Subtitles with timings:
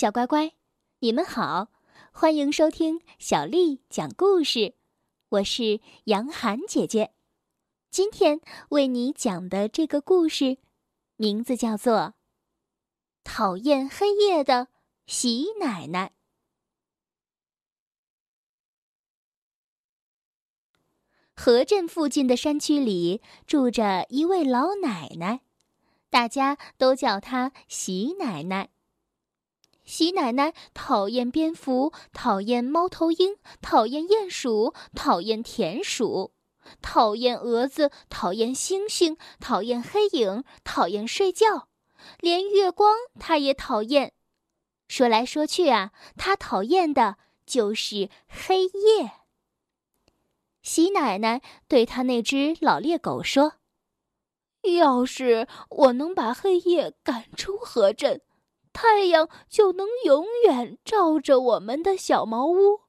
[0.00, 0.54] 小乖乖，
[1.00, 1.68] 你们好，
[2.10, 4.74] 欢迎收听小丽讲故事。
[5.28, 7.12] 我是杨涵姐姐，
[7.90, 8.40] 今天
[8.70, 10.56] 为你讲的这个故事，
[11.16, 11.98] 名字叫做
[13.24, 14.68] 《讨厌黑夜的
[15.04, 16.06] 喜奶奶》。
[21.36, 25.42] 河镇附近的山区里住着一位老奶奶，
[26.08, 28.70] 大家都叫她喜奶奶。
[29.90, 36.32] 喜奶奶讨厌蝙蝠，讨厌猫头鹰，讨厌鼹鼠，讨厌田鼠，
[36.80, 41.66] 讨厌蛾子，讨厌星星，讨厌黑影，讨厌睡觉，
[42.20, 44.12] 连月光她也讨厌。
[44.86, 49.10] 说来说去啊，她讨厌的就是黑夜。
[50.62, 53.54] 喜奶奶对她那只老猎狗说
[54.78, 58.20] ：“要是我能把黑夜赶出河镇。”
[58.72, 62.80] 太阳就能永远照着我们的小茅屋，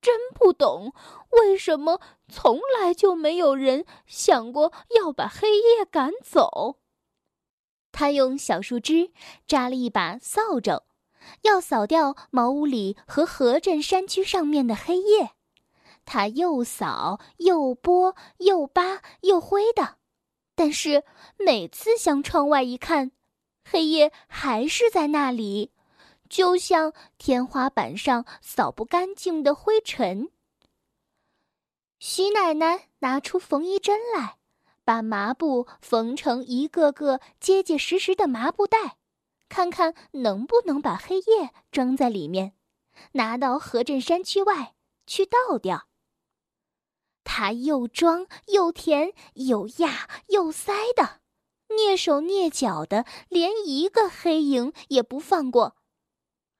[0.00, 0.92] 真不懂
[1.30, 6.78] 为什么从来就没有人想过要把黑夜赶走。
[7.90, 9.10] 他用小树枝
[9.46, 10.82] 扎了一把扫帚，
[11.42, 15.30] 要扫掉茅屋里和河镇山区上面的黑夜。
[16.04, 19.96] 他又扫又拨又扒又挥的，
[20.54, 21.02] 但是
[21.36, 23.12] 每次向窗外一看。
[23.68, 25.72] 黑夜还是在那里，
[26.28, 30.30] 就像天花板上扫不干净的灰尘。
[31.98, 34.36] 徐奶奶拿出缝衣针来，
[34.84, 38.98] 把麻布缝成一个个结结实实的麻布袋，
[39.48, 42.52] 看看能不能把黑夜装在里面，
[43.12, 44.76] 拿到河镇山区外
[45.08, 45.88] 去倒掉。
[47.24, 51.20] 她又装又填又压又塞的。
[51.68, 55.76] 蹑手蹑脚的，连一个黑影也不放过，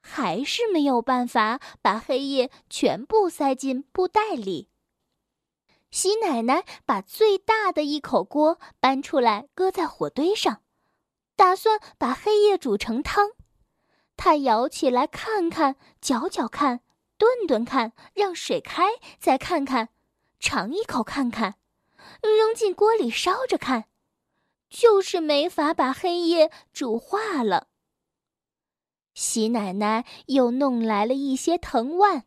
[0.01, 4.69] 还是没有办法把黑夜全部塞进布袋里。
[5.89, 10.61] 喜奶奶把最大的一口锅搬出来，搁在火堆上，
[11.35, 13.31] 打算把黑夜煮成汤。
[14.17, 16.81] 她舀起来看看，搅搅看，
[17.17, 18.83] 炖炖看，让水开，
[19.17, 19.89] 再看看，
[20.39, 21.55] 尝一口看看，
[22.21, 23.85] 扔进锅里烧着看。
[24.69, 27.67] 就是没法把黑夜煮化了。
[29.13, 32.23] 喜奶奶又弄来了一些藤蔓，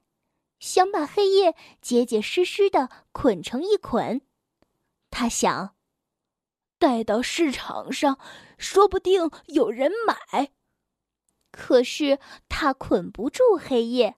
[0.58, 4.22] 想把黑夜结结实实的捆成一捆。
[5.10, 5.76] 她想，
[6.78, 8.18] 带到市场上，
[8.58, 10.50] 说不定有人买。
[11.52, 12.18] 可是
[12.48, 14.16] 她捆不住黑夜。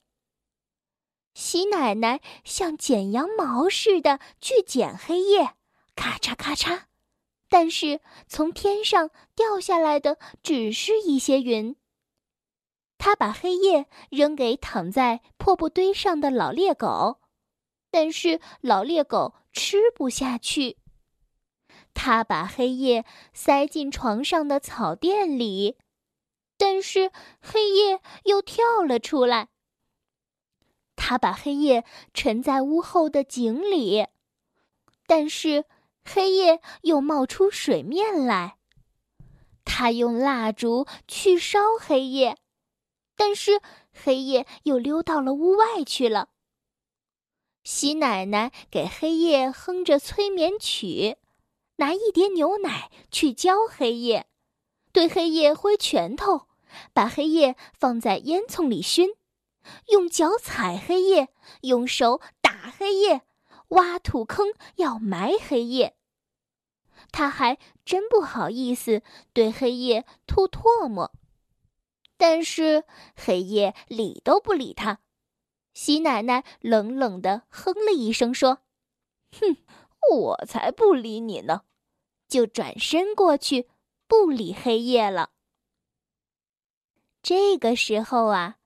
[1.35, 5.55] 喜奶奶像剪羊毛似的去剪黑夜，
[5.95, 6.85] 咔嚓咔嚓。
[7.53, 11.77] 但是从天上掉下来的只是一些云。
[12.97, 17.21] 他把黑夜扔给躺在破布堆上的老猎狗，
[17.91, 20.79] 但是老猎狗吃不下去。
[21.93, 23.05] 他把黑夜
[23.35, 25.77] 塞进床上的草垫里，
[26.57, 29.51] 但是黑夜又跳了出来。
[30.97, 31.85] 他把黑夜
[32.15, 34.07] 沉在屋后的井里，
[35.07, 35.67] 但是。
[36.05, 38.57] 黑夜又冒出水面来，
[39.65, 42.37] 他用蜡烛去烧黑夜，
[43.17, 43.61] 但是
[43.93, 46.29] 黑夜又溜到了屋外去了。
[47.65, 51.17] 喜奶奶给黑夜哼着催眠曲，
[51.77, 54.27] 拿一碟牛奶去浇黑夜，
[54.93, 56.49] 对黑夜挥拳头，
[56.93, 59.11] 把黑夜放在烟囱里熏，
[59.89, 61.29] 用脚踩黑夜，
[61.61, 63.23] 用手打黑夜。
[63.73, 65.97] 挖土坑要埋黑夜，
[67.11, 69.03] 他还真不好意思
[69.33, 71.11] 对黑夜吐唾沫，
[72.19, 72.85] 但是
[73.17, 75.01] 黑夜理都不理他。
[75.73, 78.59] 喜奶奶冷冷的哼了一声，说
[79.33, 79.57] ：“哼，
[80.11, 81.63] 我才不理你呢！”
[82.29, 83.69] 就转身过去
[84.07, 85.31] 不理黑夜了。
[87.23, 88.59] 这个时候啊，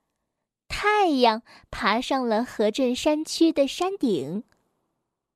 [0.67, 4.43] 太阳爬上了河镇山区的山顶。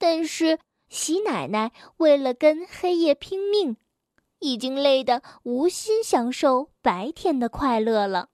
[0.02, 0.58] 但是
[0.90, 3.78] 喜奶奶为了跟黑夜拼命，
[4.40, 8.30] 已经累得无心享受白天的快乐了。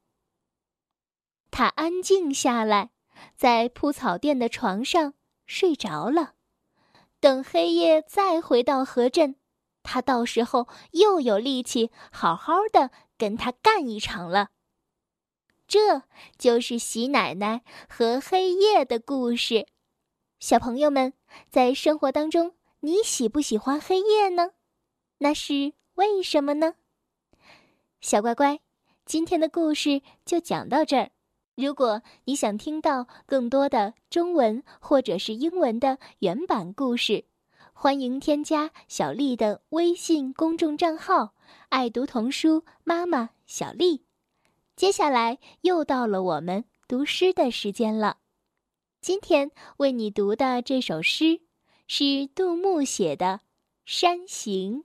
[1.51, 2.91] 她安静下来，
[3.35, 5.15] 在铺草垫的床上
[5.45, 6.35] 睡着了。
[7.19, 9.35] 等黑夜再回到河镇，
[9.83, 14.51] 她到时候又有力气好好的跟他干一场了。
[15.67, 16.03] 这
[16.37, 19.67] 就是喜奶奶和黑夜的故事。
[20.39, 21.11] 小朋友们，
[21.49, 24.51] 在生活当中，你喜不喜欢黑夜呢？
[25.19, 26.75] 那是为什么呢？
[28.01, 28.59] 小乖乖，
[29.05, 31.09] 今天的故事就讲到这儿。
[31.55, 37.25] 如果你想听到更多的中文或者是英文的原版故事，
[37.73, 41.33] 欢迎添加小丽的微信公众账号
[41.69, 44.03] “爱读童书妈妈小丽”。
[44.77, 48.17] 接下来又到了我们读诗的时间了。
[49.07, 51.39] 今天为你读的这首诗
[51.87, 53.25] 是杜牧写的
[53.85, 54.79] 《山行》。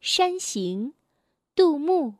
[0.00, 0.94] 山行，
[1.56, 2.14] 杜牧。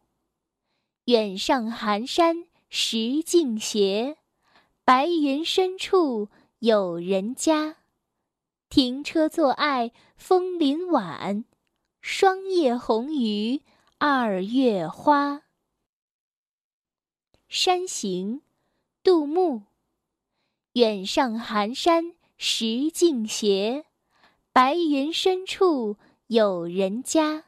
[1.04, 2.48] 远上寒山。
[2.68, 4.16] 石径斜，
[4.84, 7.76] 白云深处有人家。
[8.68, 11.44] 停车坐爱枫林晚，
[12.00, 13.62] 霜叶红于
[13.98, 15.42] 二月花。
[17.48, 18.42] 山行，
[19.04, 19.62] 杜牧。
[20.74, 23.86] 远上寒山石径斜，
[24.52, 25.96] 白云深处
[26.28, 27.46] 有人家。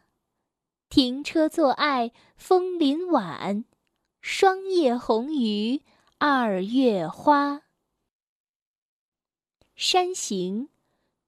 [0.88, 3.64] 停车坐爱枫林晚。
[4.20, 5.82] 霜叶红于
[6.18, 7.62] 二月花。
[9.76, 10.68] 山行，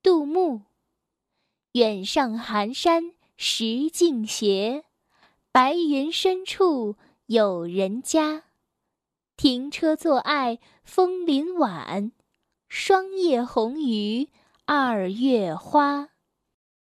[0.02, 0.62] 杜牧。
[1.72, 4.84] 远上寒山石径斜，
[5.52, 6.96] 白云深处
[7.26, 8.44] 有人家。
[9.36, 12.12] 停车坐爱枫林晚，
[12.68, 14.28] 霜叶红于
[14.64, 16.13] 二月花。